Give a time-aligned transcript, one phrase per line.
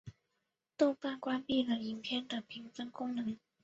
[0.79, 3.37] 豆瓣关闭了影片的评分功能。